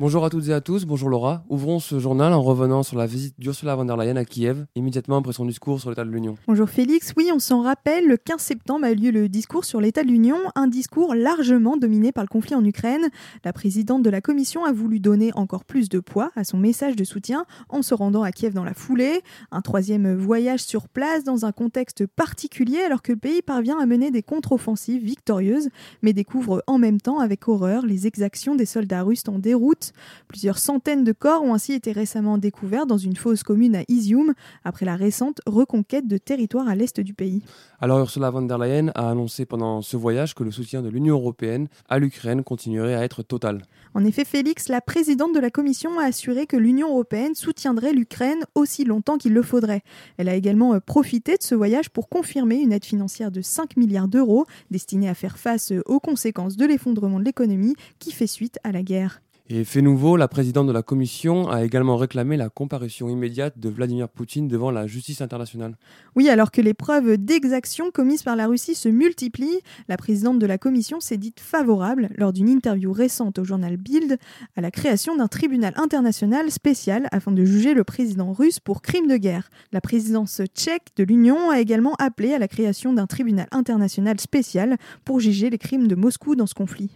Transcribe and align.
Bonjour 0.00 0.24
à 0.24 0.30
toutes 0.30 0.48
et 0.48 0.54
à 0.54 0.62
tous, 0.62 0.86
bonjour 0.86 1.10
Laura. 1.10 1.44
Ouvrons 1.50 1.78
ce 1.78 1.98
journal 1.98 2.32
en 2.32 2.40
revenant 2.40 2.82
sur 2.82 2.96
la 2.96 3.04
visite 3.04 3.38
d'Ursula 3.38 3.76
von 3.76 3.84
der 3.84 3.98
Leyen 3.98 4.16
à 4.16 4.24
Kiev, 4.24 4.64
immédiatement 4.74 5.18
après 5.18 5.34
son 5.34 5.44
discours 5.44 5.78
sur 5.78 5.90
l'état 5.90 6.06
de 6.06 6.10
l'Union. 6.10 6.38
Bonjour 6.46 6.70
Félix, 6.70 7.12
oui 7.18 7.28
on 7.34 7.38
s'en 7.38 7.60
rappelle, 7.60 8.08
le 8.08 8.16
15 8.16 8.40
septembre 8.40 8.86
a 8.86 8.92
eu 8.92 8.94
lieu 8.94 9.10
le 9.10 9.28
discours 9.28 9.66
sur 9.66 9.78
l'état 9.78 10.02
de 10.02 10.08
l'Union, 10.08 10.38
un 10.54 10.68
discours 10.68 11.14
largement 11.14 11.76
dominé 11.76 12.12
par 12.12 12.24
le 12.24 12.28
conflit 12.28 12.54
en 12.54 12.64
Ukraine. 12.64 13.10
La 13.44 13.52
présidente 13.52 14.02
de 14.02 14.08
la 14.08 14.22
Commission 14.22 14.64
a 14.64 14.72
voulu 14.72 15.00
donner 15.00 15.32
encore 15.34 15.66
plus 15.66 15.90
de 15.90 16.00
poids 16.00 16.30
à 16.34 16.44
son 16.44 16.56
message 16.56 16.96
de 16.96 17.04
soutien 17.04 17.44
en 17.68 17.82
se 17.82 17.92
rendant 17.92 18.22
à 18.22 18.32
Kiev 18.32 18.54
dans 18.54 18.64
la 18.64 18.72
foulée. 18.72 19.20
Un 19.50 19.60
troisième 19.60 20.16
voyage 20.16 20.60
sur 20.60 20.88
place 20.88 21.24
dans 21.24 21.44
un 21.44 21.52
contexte 21.52 22.06
particulier 22.06 22.78
alors 22.78 23.02
que 23.02 23.12
le 23.12 23.18
pays 23.18 23.42
parvient 23.42 23.78
à 23.78 23.84
mener 23.84 24.10
des 24.10 24.22
contre-offensives 24.22 25.04
victorieuses, 25.04 25.68
mais 26.00 26.14
découvre 26.14 26.64
en 26.66 26.78
même 26.78 27.02
temps 27.02 27.18
avec 27.18 27.46
horreur 27.48 27.84
les 27.84 28.06
exactions 28.06 28.54
des 28.54 28.64
soldats 28.64 29.02
russes 29.02 29.24
en 29.28 29.38
déroute 29.38 29.89
Plusieurs 30.28 30.58
centaines 30.58 31.04
de 31.04 31.12
corps 31.12 31.42
ont 31.42 31.54
ainsi 31.54 31.72
été 31.72 31.92
récemment 31.92 32.38
découverts 32.38 32.86
dans 32.86 32.98
une 32.98 33.16
fosse 33.16 33.42
commune 33.42 33.76
à 33.76 33.82
Izium, 33.88 34.34
après 34.64 34.86
la 34.86 34.96
récente 34.96 35.40
reconquête 35.46 36.06
de 36.06 36.18
territoires 36.18 36.68
à 36.68 36.74
l'est 36.74 37.00
du 37.00 37.14
pays. 37.14 37.42
Alors 37.80 37.98
Ursula 37.98 38.30
von 38.30 38.42
der 38.42 38.58
Leyen 38.58 38.88
a 38.94 39.10
annoncé 39.10 39.46
pendant 39.46 39.80
ce 39.82 39.96
voyage 39.96 40.34
que 40.34 40.44
le 40.44 40.50
soutien 40.50 40.82
de 40.82 40.88
l'Union 40.88 41.16
européenne 41.16 41.68
à 41.88 41.98
l'Ukraine 41.98 42.42
continuerait 42.42 42.94
à 42.94 43.04
être 43.04 43.22
total. 43.22 43.62
En 43.94 44.04
effet, 44.04 44.24
Félix, 44.24 44.68
la 44.68 44.80
présidente 44.80 45.34
de 45.34 45.40
la 45.40 45.50
Commission, 45.50 45.98
a 45.98 46.04
assuré 46.04 46.46
que 46.46 46.56
l'Union 46.56 46.90
européenne 46.90 47.34
soutiendrait 47.34 47.92
l'Ukraine 47.92 48.44
aussi 48.54 48.84
longtemps 48.84 49.18
qu'il 49.18 49.32
le 49.32 49.42
faudrait. 49.42 49.82
Elle 50.16 50.28
a 50.28 50.34
également 50.34 50.74
euh, 50.74 50.80
profité 50.80 51.36
de 51.36 51.42
ce 51.42 51.54
voyage 51.54 51.90
pour 51.90 52.08
confirmer 52.08 52.56
une 52.56 52.72
aide 52.72 52.84
financière 52.84 53.30
de 53.30 53.40
5 53.40 53.76
milliards 53.76 54.08
d'euros 54.08 54.46
destinée 54.70 55.08
à 55.08 55.14
faire 55.14 55.38
face 55.38 55.72
euh, 55.72 55.82
aux 55.86 56.00
conséquences 56.00 56.56
de 56.56 56.66
l'effondrement 56.66 57.18
de 57.18 57.24
l'économie 57.24 57.74
qui 57.98 58.12
fait 58.12 58.26
suite 58.26 58.58
à 58.62 58.72
la 58.72 58.82
guerre. 58.82 59.20
Et 59.52 59.64
fait 59.64 59.82
nouveau, 59.82 60.16
la 60.16 60.28
présidente 60.28 60.68
de 60.68 60.72
la 60.72 60.84
Commission 60.84 61.50
a 61.50 61.64
également 61.64 61.96
réclamé 61.96 62.36
la 62.36 62.48
comparution 62.48 63.08
immédiate 63.08 63.58
de 63.58 63.68
Vladimir 63.68 64.08
Poutine 64.08 64.46
devant 64.46 64.70
la 64.70 64.86
justice 64.86 65.22
internationale. 65.22 65.76
Oui, 66.14 66.28
alors 66.28 66.52
que 66.52 66.60
les 66.60 66.72
preuves 66.72 67.16
d'exaction 67.16 67.90
commises 67.90 68.22
par 68.22 68.36
la 68.36 68.46
Russie 68.46 68.76
se 68.76 68.88
multiplient, 68.88 69.58
la 69.88 69.96
présidente 69.96 70.38
de 70.38 70.46
la 70.46 70.56
Commission 70.56 71.00
s'est 71.00 71.16
dite 71.16 71.40
favorable, 71.40 72.10
lors 72.16 72.32
d'une 72.32 72.48
interview 72.48 72.92
récente 72.92 73.40
au 73.40 73.44
journal 73.44 73.76
Bild, 73.76 74.18
à 74.54 74.60
la 74.60 74.70
création 74.70 75.16
d'un 75.16 75.26
tribunal 75.26 75.74
international 75.74 76.52
spécial 76.52 77.08
afin 77.10 77.32
de 77.32 77.44
juger 77.44 77.74
le 77.74 77.82
président 77.82 78.32
russe 78.32 78.60
pour 78.60 78.82
crimes 78.82 79.08
de 79.08 79.16
guerre. 79.16 79.50
La 79.72 79.80
présidence 79.80 80.42
tchèque 80.54 80.90
de 80.94 81.02
l'Union 81.02 81.50
a 81.50 81.58
également 81.58 81.96
appelé 81.98 82.34
à 82.34 82.38
la 82.38 82.46
création 82.46 82.92
d'un 82.92 83.08
tribunal 83.08 83.48
international 83.50 84.20
spécial 84.20 84.76
pour 85.04 85.18
juger 85.18 85.50
les 85.50 85.58
crimes 85.58 85.88
de 85.88 85.96
Moscou 85.96 86.36
dans 86.36 86.46
ce 86.46 86.54
conflit. 86.54 86.90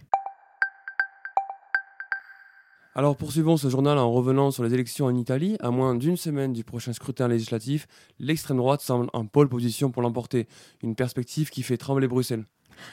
Alors 2.97 3.17
poursuivons 3.17 3.57
ce 3.57 3.67
journal 3.67 3.97
en 3.97 4.09
revenant 4.09 4.51
sur 4.51 4.63
les 4.63 4.73
élections 4.73 5.07
en 5.07 5.15
Italie. 5.15 5.57
À 5.59 5.69
moins 5.69 5.95
d'une 5.95 6.15
semaine 6.15 6.53
du 6.53 6.63
prochain 6.63 6.93
scrutin 6.93 7.27
législatif, 7.27 7.87
l'extrême 8.19 8.55
droite 8.55 8.79
semble 8.79 9.09
en 9.11 9.25
pôle 9.25 9.49
position 9.49 9.91
pour 9.91 10.01
l'emporter, 10.01 10.47
une 10.81 10.95
perspective 10.95 11.49
qui 11.49 11.61
fait 11.61 11.75
trembler 11.75 12.07
Bruxelles. 12.07 12.45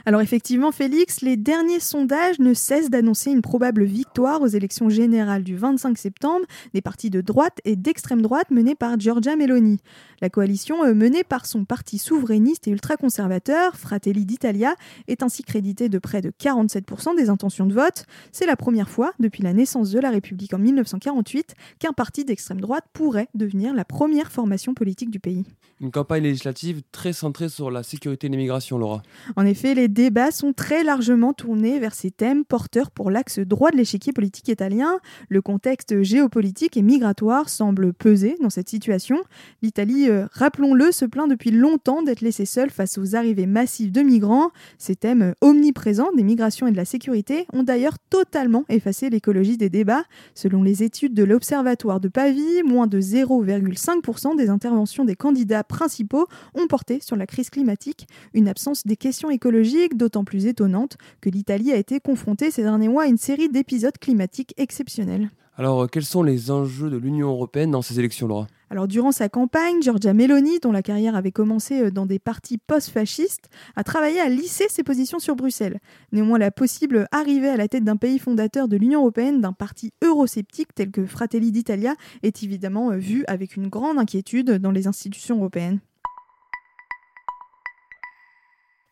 Alors 0.07 0.21
effectivement, 0.21 0.73
Félix, 0.73 1.21
les 1.21 1.37
derniers 1.37 1.81
sondages 1.81 2.39
ne 2.39 2.55
cessent 2.55 2.91
d'annoncer 2.91 3.31
une 3.31 3.43
probable 3.43 3.85
victoire 3.85 4.43
aux 4.43 4.47
élections 4.47 4.89
générales 4.89 5.45
du 5.45 5.57
25 5.57 5.99
septembre 5.99 6.47
des 6.75 6.81
partis 6.81 7.11
de 7.11 7.21
droite 7.21 7.59
et 7.65 7.77
d'extrême 7.77 8.23
droite 8.23 8.51
menés 8.51 8.75
par 8.75 8.99
Giorgia 8.99 9.37
Meloni. 9.37 9.79
La 10.21 10.31
coalition 10.31 10.85
euh, 10.85 10.95
menée 10.95 11.25
par 11.25 11.47
son 11.47 11.65
parti 11.65 11.99
souverainiste 11.99 12.69
et 12.69 12.71
ultra-conservateur, 12.71 13.77
Fratelli 13.77 14.25
d'Italia, 14.25 14.77
est 15.09 15.23
ainsi 15.23 15.43
créditée 15.43 15.89
de 15.89 15.99
près 15.99 16.21
de 16.21 16.31
47% 16.31 17.17
des 17.17 17.29
intentions 17.29 17.67
de 17.67 17.75
vote. 17.75 18.07
C'est 18.31 18.47
la 18.47 18.57
première 18.57 18.89
fois 18.89 19.13
depuis 19.19 19.43
la 19.43 19.53
naissance 19.53 19.91
de 19.91 19.99
la 19.99 20.11
République 20.11 20.55
en 20.55 20.59
1948 20.59 21.55
qu'un 21.79 21.93
parti 21.93 22.25
d'extrême 22.25 22.61
droite 22.61 22.85
pourrait 22.93 23.29
devenir 23.35 23.75
la 23.75 23.85
première 23.85 24.31
formation 24.31 24.75
politique 24.75 25.11
du 25.11 25.21
pays. 25.21 25.45
Une 25.81 25.91
campagne 25.91 26.23
législative 26.23 26.83
très 26.93 27.13
centrée 27.13 27.49
sur 27.49 27.71
la 27.71 27.83
sécurité 27.83 28.29
et 28.29 28.31
l'immigration, 28.31 28.79
Laura. 28.79 29.03
En 29.35 29.45
effet, 29.45 29.72
les 29.75 29.89
débats 29.89 30.31
sont 30.31 30.53
très 30.53 30.83
largement 30.85 31.33
tournés 31.33 31.79
vers 31.79 31.95
ces 31.95 32.11
thèmes 32.11 32.45
porteurs 32.45 32.91
pour 32.91 33.11
l'axe 33.11 33.39
droit 33.39 33.71
de 33.71 33.77
l'échiquier 33.77 34.13
politique 34.13 34.49
italien. 34.49 34.99
Le 35.29 35.41
contexte 35.41 36.03
géopolitique 36.03 36.77
et 36.77 36.83
migratoire 36.83 37.49
semble 37.49 37.93
peser 37.93 38.37
dans 38.41 38.51
cette 38.51 38.69
situation. 38.69 39.19
L'Italie, 39.63 40.09
euh, 40.09 40.27
rappelons-le, 40.33 40.93
se 40.93 41.05
plaint 41.05 41.29
depuis 41.29 41.51
longtemps 41.51 42.03
d'être 42.03 42.21
laissée 42.21 42.45
seule 42.45 42.71
face 42.71 42.99
aux 42.99 43.15
arrivées 43.15 43.47
massives 43.47 43.93
de 43.93 44.03
migrants. 44.03 44.51
Ces 44.79 44.97
thèmes 44.97 45.35
omniprésents 45.41 46.13
des 46.17 46.25
migrations 46.25 46.67
et 46.67 46.73
de 46.73 46.77
la 46.77 46.85
sécurité 46.85 47.47
ont 47.53 47.63
d'ailleurs 47.63 47.99
totalement 48.11 48.65
effacé 48.69 49.11
l'écologie 49.11 49.57
des 49.57 49.71
débats. 49.71 50.05
Selon 50.35 50.63
les 50.63 50.83
études 50.83 51.15
de 51.15 51.25
l'Observatoire 51.25 52.01
de 52.01 52.09
Pavie, 52.09 52.63
moins 52.65 52.87
de 52.87 53.01
0,5% 53.01 54.37
des 54.37 54.51
interventions 54.51 55.05
des 55.05 55.17
candidats 55.17 55.65
principaux 55.65 56.27
ont 56.55 56.67
porté 56.67 57.01
sur 57.01 57.17
la 57.17 57.27
crise 57.27 57.51
climatique, 57.51 58.07
une 58.35 58.49
absence 58.49 58.87
des 58.87 58.97
questions 58.97 59.31
écologiques 59.31 59.62
d'autant 59.95 60.25
plus 60.25 60.47
étonnante 60.47 60.97
que 61.21 61.31
l'Italie 61.31 61.73
a 61.73 61.77
été 61.77 62.01
confrontée 62.01 62.51
ces 62.51 62.63
derniers 62.63 62.89
mois 62.89 63.05
à 63.05 63.07
une 63.07 63.19
série 63.19 63.49
d'épisodes 63.49 63.97
climatiques 63.99 64.55
exceptionnels. 64.57 65.31
Alors, 65.57 65.83
euh, 65.83 65.87
quels 65.87 66.05
sont 66.05 66.23
les 66.23 66.51
enjeux 66.51 66.89
de 66.89 66.97
l'Union 66.97 67.29
européenne 67.29 67.71
dans 67.71 67.83
ces 67.83 67.99
élections, 67.99 68.27
Laura? 68.27 68.47
Alors, 68.71 68.89
durant 68.89 69.13
sa 69.13 69.29
campagne, 69.29 69.83
Giorgia 69.83 70.15
Meloni, 70.15 70.61
dont 70.61 70.73
la 70.73 70.81
carrière 70.81 71.15
avait 71.15 71.31
commencé 71.31 71.83
euh, 71.83 71.91
dans 71.91 72.07
des 72.07 72.19
partis 72.19 72.57
post-fascistes, 72.57 73.51
a 73.77 73.85
travaillé 73.85 74.19
à 74.19 74.31
lisser 74.31 74.65
ses 74.71 74.83
positions 74.83 75.19
sur 75.19 75.37
Bruxelles. 75.37 75.79
Néanmoins, 76.11 76.39
la 76.39 76.51
possible 76.51 77.07
arrivée 77.13 77.51
à 77.51 77.59
la 77.59 77.69
tête 77.69 77.85
d'un 77.85 77.99
pays 77.99 78.19
fondateur 78.19 78.67
de 78.67 78.79
l'Union 78.79 79.01
européenne 79.01 79.43
d'un 79.43 79.53
parti 79.53 79.93
eurosceptique 80.03 80.75
tel 80.75 80.91
que 80.91 81.05
Fratelli 81.05 81.53
d'Italia 81.53 81.97
est 82.23 82.43
évidemment 82.43 82.91
euh, 82.91 82.97
vue 82.97 83.25
avec 83.29 83.57
une 83.57 83.69
grande 83.69 83.99
inquiétude 83.99 84.53
dans 84.53 84.71
les 84.71 84.87
institutions 84.87 85.37
européennes. 85.37 85.81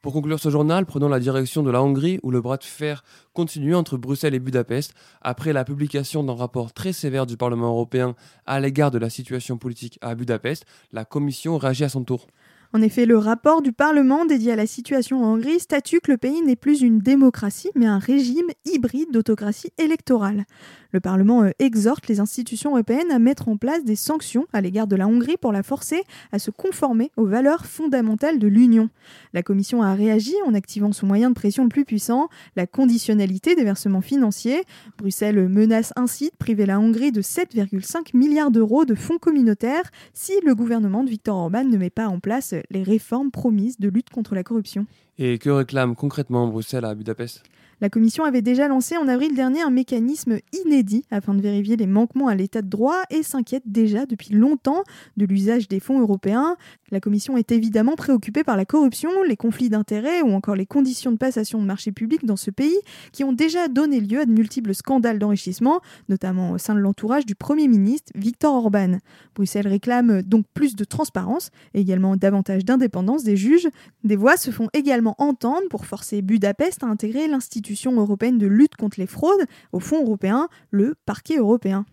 Pour 0.02 0.14
conclure 0.14 0.40
ce 0.40 0.48
journal, 0.48 0.86
prenons 0.86 1.08
la 1.08 1.20
direction 1.20 1.62
de 1.62 1.70
la 1.70 1.82
Hongrie 1.82 2.20
où 2.22 2.30
le 2.30 2.40
bras 2.40 2.56
de 2.56 2.64
fer 2.64 3.04
continue 3.34 3.74
entre 3.74 3.98
Bruxelles 3.98 4.34
et 4.34 4.38
Budapest 4.38 4.94
après 5.20 5.52
la 5.52 5.62
publication 5.62 6.24
d'un 6.24 6.34
rapport 6.34 6.72
très 6.72 6.94
sévère 6.94 7.26
du 7.26 7.36
Parlement 7.36 7.68
européen 7.68 8.14
à 8.46 8.60
l'égard 8.60 8.90
de 8.90 8.96
la 8.96 9.10
situation 9.10 9.58
politique 9.58 9.98
à 10.00 10.14
Budapest. 10.14 10.64
La 10.92 11.04
Commission 11.04 11.58
réagit 11.58 11.84
à 11.84 11.90
son 11.90 12.02
tour. 12.02 12.28
En 12.72 12.82
effet, 12.82 13.04
le 13.04 13.18
rapport 13.18 13.62
du 13.62 13.72
Parlement 13.72 14.24
dédié 14.24 14.52
à 14.52 14.56
la 14.56 14.66
situation 14.66 15.24
en 15.24 15.34
Hongrie 15.34 15.58
statue 15.58 15.98
que 16.00 16.12
le 16.12 16.18
pays 16.18 16.40
n'est 16.42 16.54
plus 16.54 16.82
une 16.82 17.00
démocratie, 17.00 17.70
mais 17.74 17.86
un 17.86 17.98
régime 17.98 18.46
hybride 18.64 19.10
d'autocratie 19.10 19.72
électorale. 19.76 20.44
Le 20.92 21.00
Parlement 21.00 21.42
euh, 21.42 21.50
exhorte 21.58 22.08
les 22.08 22.20
institutions 22.20 22.70
européennes 22.70 23.10
à 23.10 23.18
mettre 23.18 23.48
en 23.48 23.56
place 23.56 23.84
des 23.84 23.96
sanctions 23.96 24.46
à 24.52 24.60
l'égard 24.60 24.86
de 24.86 24.96
la 24.96 25.06
Hongrie 25.06 25.36
pour 25.36 25.52
la 25.52 25.62
forcer 25.62 26.02
à 26.30 26.38
se 26.38 26.50
conformer 26.50 27.10
aux 27.16 27.26
valeurs 27.26 27.66
fondamentales 27.66 28.38
de 28.38 28.46
l'Union. 28.48 28.88
La 29.32 29.42
Commission 29.42 29.82
a 29.82 29.94
réagi 29.94 30.34
en 30.46 30.54
activant 30.54 30.92
son 30.92 31.06
moyen 31.06 31.30
de 31.30 31.34
pression 31.34 31.64
le 31.64 31.68
plus 31.68 31.84
puissant, 31.84 32.28
la 32.56 32.66
conditionnalité 32.66 33.54
des 33.54 33.64
versements 33.64 34.00
financiers. 34.00 34.62
Bruxelles 34.98 35.48
menace 35.48 35.92
ainsi 35.96 36.26
de 36.26 36.36
priver 36.38 36.66
la 36.66 36.78
Hongrie 36.78 37.12
de 37.12 37.22
7,5 37.22 38.16
milliards 38.16 38.50
d'euros 38.50 38.84
de 38.84 38.94
fonds 38.94 39.18
communautaires 39.18 39.90
si 40.14 40.32
le 40.44 40.54
gouvernement 40.54 41.04
de 41.04 41.10
Viktor 41.10 41.36
Orban 41.36 41.64
ne 41.64 41.76
met 41.76 41.90
pas 41.90 42.08
en 42.08 42.20
place 42.20 42.54
les 42.70 42.82
réformes 42.82 43.30
promises 43.30 43.78
de 43.78 43.88
lutte 43.88 44.10
contre 44.10 44.34
la 44.34 44.42
corruption. 44.42 44.86
Et 45.18 45.38
que 45.38 45.50
réclame 45.50 45.94
concrètement 45.94 46.46
Bruxelles 46.48 46.84
à 46.84 46.94
Budapest? 46.94 47.42
La 47.80 47.88
Commission 47.88 48.24
avait 48.24 48.42
déjà 48.42 48.68
lancé 48.68 48.96
en 48.96 49.08
avril 49.08 49.34
dernier 49.34 49.62
un 49.62 49.70
mécanisme 49.70 50.38
inédit 50.64 51.04
afin 51.10 51.34
de 51.34 51.40
vérifier 51.40 51.76
les 51.76 51.86
manquements 51.86 52.28
à 52.28 52.34
l'état 52.34 52.60
de 52.60 52.68
droit 52.68 53.00
et 53.10 53.22
s'inquiète 53.22 53.62
déjà 53.66 54.04
depuis 54.04 54.34
longtemps 54.34 54.82
de 55.16 55.24
l'usage 55.24 55.66
des 55.68 55.80
fonds 55.80 56.00
européens. 56.00 56.56
La 56.90 57.00
Commission 57.00 57.36
est 57.36 57.52
évidemment 57.52 57.96
préoccupée 57.96 58.44
par 58.44 58.56
la 58.56 58.64
corruption, 58.64 59.10
les 59.26 59.36
conflits 59.36 59.70
d'intérêts 59.70 60.22
ou 60.22 60.32
encore 60.32 60.56
les 60.56 60.66
conditions 60.66 61.12
de 61.12 61.16
passation 61.16 61.60
de 61.60 61.66
marchés 61.66 61.92
publics 61.92 62.26
dans 62.26 62.36
ce 62.36 62.50
pays 62.50 62.78
qui 63.12 63.24
ont 63.24 63.32
déjà 63.32 63.68
donné 63.68 64.00
lieu 64.00 64.20
à 64.20 64.26
de 64.26 64.32
multiples 64.32 64.74
scandales 64.74 65.18
d'enrichissement, 65.18 65.80
notamment 66.08 66.52
au 66.52 66.58
sein 66.58 66.74
de 66.74 66.80
l'entourage 66.80 67.24
du 67.24 67.34
Premier 67.34 67.68
ministre 67.68 68.12
Viktor 68.14 68.54
Orban. 68.54 68.98
Bruxelles 69.34 69.68
réclame 69.68 70.22
donc 70.22 70.44
plus 70.52 70.76
de 70.76 70.84
transparence 70.84 71.50
et 71.74 71.80
également 71.80 72.16
davantage 72.16 72.64
d'indépendance 72.64 73.24
des 73.24 73.36
juges. 73.36 73.68
Des 74.04 74.16
voix 74.16 74.36
se 74.36 74.50
font 74.50 74.68
également 74.74 75.14
entendre 75.18 75.68
pour 75.70 75.86
forcer 75.86 76.20
Budapest 76.20 76.82
à 76.82 76.86
intégrer 76.86 77.26
l'institution 77.70 78.00
européenne 78.00 78.38
de 78.38 78.48
lutte 78.48 78.74
contre 78.76 78.98
les 78.98 79.06
fraudes 79.06 79.46
au 79.72 79.78
Fonds 79.78 80.02
européen, 80.02 80.48
le 80.70 80.96
parquet 81.06 81.36
européen. 81.36 81.86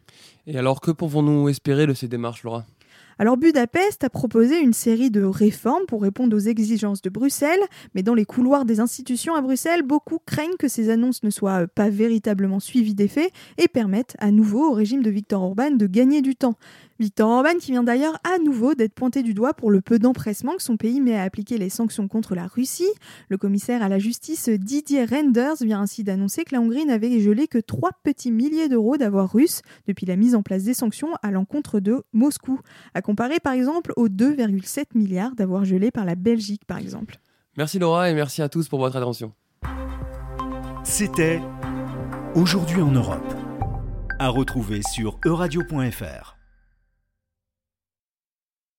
Et 0.47 0.57
alors, 0.57 0.81
que 0.81 0.89
pouvons-nous 0.91 1.49
espérer 1.49 1.85
de 1.85 1.93
ces 1.93 2.07
démarches, 2.07 2.43
Laura? 2.43 2.65
Alors 3.19 3.37
Budapest 3.37 4.03
a 4.03 4.09
proposé 4.11 4.59
une 4.59 4.73
série 4.73 5.09
de 5.09 5.23
réformes 5.23 5.85
pour 5.87 6.03
répondre 6.03 6.35
aux 6.35 6.39
exigences 6.39 7.01
de 7.01 7.09
Bruxelles, 7.09 7.59
mais 7.95 8.03
dans 8.03 8.13
les 8.13 8.25
couloirs 8.25 8.63
des 8.63 8.79
institutions 8.79 9.33
à 9.33 9.41
Bruxelles, 9.41 9.81
beaucoup 9.81 10.19
craignent 10.23 10.57
que 10.57 10.67
ces 10.67 10.89
annonces 10.91 11.23
ne 11.23 11.31
soient 11.31 11.65
pas 11.67 11.89
véritablement 11.89 12.59
suivies 12.59 12.93
d'effets 12.93 13.31
et 13.57 13.67
permettent 13.67 14.15
à 14.19 14.29
nouveau 14.29 14.69
au 14.69 14.73
régime 14.73 15.01
de 15.01 15.09
Viktor 15.09 15.41
Orban 15.41 15.71
de 15.71 15.87
gagner 15.87 16.21
du 16.21 16.35
temps. 16.35 16.55
Victor 16.99 17.29
Orban 17.29 17.57
qui 17.59 17.71
vient 17.71 17.83
d'ailleurs 17.83 18.19
à 18.23 18.39
nouveau 18.39 18.73
d'être 18.73 18.93
pointé 18.93 19.23
du 19.23 19.33
doigt 19.33 19.53
pour 19.53 19.71
le 19.71 19.81
peu 19.81 19.99
d'empressement 19.99 20.55
que 20.55 20.63
son 20.63 20.77
pays 20.77 20.99
met 21.01 21.15
à 21.15 21.23
appliquer 21.23 21.57
les 21.57 21.69
sanctions 21.69 22.07
contre 22.07 22.35
la 22.35 22.47
Russie. 22.47 22.89
Le 23.29 23.37
commissaire 23.37 23.83
à 23.83 23.89
la 23.89 23.99
justice 23.99 24.49
Didier 24.49 25.05
Renders 25.05 25.57
vient 25.61 25.81
ainsi 25.81 26.03
d'annoncer 26.03 26.43
que 26.43 26.55
la 26.55 26.61
Hongrie 26.61 26.85
n'avait 26.85 27.19
gelé 27.19 27.47
que 27.47 27.59
3 27.59 27.91
petits 28.03 28.31
milliers 28.31 28.69
d'euros 28.69 28.97
d'avoir 28.97 29.31
russes 29.31 29.61
depuis 29.87 30.05
la 30.05 30.15
mise 30.15 30.35
en 30.35 30.41
place 30.41 30.63
des 30.63 30.73
sanctions 30.73 31.09
à 31.21 31.31
l'encontre 31.31 31.79
de 31.79 32.03
Moscou, 32.13 32.59
à 32.93 33.01
comparer 33.01 33.39
par 33.39 33.53
exemple 33.53 33.93
aux 33.95 34.09
2,7 34.09 34.85
milliards 34.95 35.35
d'avoir 35.35 35.65
gelé 35.65 35.91
par 35.91 36.05
la 36.05 36.15
Belgique 36.15 36.65
par 36.65 36.77
exemple. 36.77 37.19
Merci 37.57 37.79
Laura 37.79 38.09
et 38.09 38.13
merci 38.13 38.41
à 38.41 38.49
tous 38.49 38.67
pour 38.67 38.79
votre 38.79 38.95
attention. 38.95 39.33
C'était 40.83 41.41
Aujourd'hui 42.37 42.81
en 42.81 42.91
Europe. 42.91 43.33
À 44.19 44.29
retrouver 44.29 44.81
sur 44.83 45.19
euradio.fr. 45.25 46.36